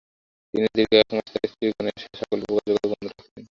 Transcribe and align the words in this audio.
তিনি 0.53 0.67
দীর্ঘ 0.75 0.91
এক 1.01 1.09
মাস 1.11 1.27
তার 1.27 1.45
স্ত্রীগণের 1.51 1.97
সাথে 2.01 2.17
সকল 2.21 2.37
প্রকার 2.41 2.63
যোগাযোগ 2.67 2.89
বন্ধ 2.91 3.03
রাখলেন। 3.09 3.43